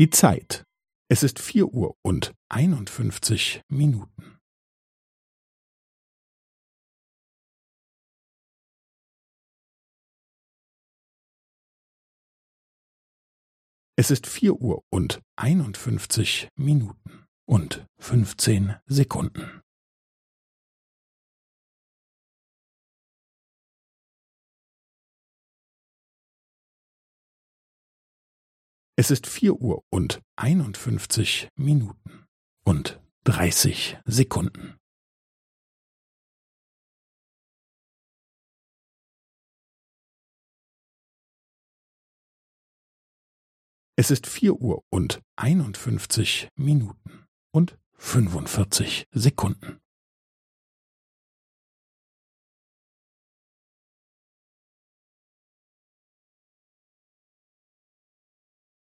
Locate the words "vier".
1.38-1.74, 14.26-14.54, 29.26-29.54, 44.26-44.60